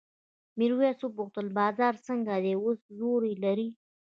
[0.57, 3.69] میرويس وپوښتل بازار څنګه دی اوس زور لري؟